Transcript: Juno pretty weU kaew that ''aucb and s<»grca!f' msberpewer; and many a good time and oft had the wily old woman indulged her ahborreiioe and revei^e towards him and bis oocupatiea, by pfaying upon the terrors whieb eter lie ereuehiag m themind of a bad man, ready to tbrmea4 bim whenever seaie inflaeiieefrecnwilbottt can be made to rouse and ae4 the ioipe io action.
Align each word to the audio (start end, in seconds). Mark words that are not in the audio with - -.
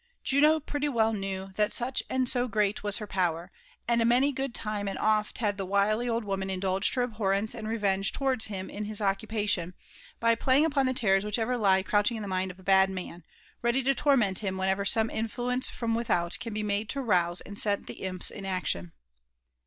Juno 0.23 0.59
pretty 0.59 0.87
weU 0.87 1.13
kaew 1.13 1.53
that 1.57 1.69
''aucb 1.69 2.01
and 2.09 2.25
s<»grca!f' 2.25 2.81
msberpewer; 2.81 3.49
and 3.87 4.03
many 4.07 4.29
a 4.29 4.31
good 4.31 4.55
time 4.55 4.87
and 4.87 4.97
oft 4.97 5.37
had 5.37 5.57
the 5.57 5.65
wily 5.67 6.09
old 6.09 6.23
woman 6.23 6.49
indulged 6.49 6.95
her 6.95 7.07
ahborreiioe 7.07 7.53
and 7.53 7.67
revei^e 7.67 8.11
towards 8.11 8.45
him 8.45 8.71
and 8.73 8.87
bis 8.89 8.99
oocupatiea, 8.99 9.75
by 10.19 10.33
pfaying 10.33 10.65
upon 10.65 10.87
the 10.87 10.95
terrors 10.95 11.23
whieb 11.23 11.35
eter 11.45 11.55
lie 11.59 11.83
ereuehiag 11.83 12.17
m 12.17 12.23
themind 12.23 12.49
of 12.49 12.57
a 12.57 12.63
bad 12.63 12.89
man, 12.89 13.23
ready 13.61 13.83
to 13.83 13.93
tbrmea4 13.93 14.39
bim 14.41 14.57
whenever 14.57 14.83
seaie 14.85 15.11
inflaeiieefrecnwilbottt 15.11 16.39
can 16.39 16.55
be 16.55 16.63
made 16.63 16.89
to 16.89 16.99
rouse 16.99 17.41
and 17.41 17.57
ae4 17.57 17.85
the 17.85 17.97
ioipe 18.01 18.31
io 18.35 18.47
action. 18.49 18.93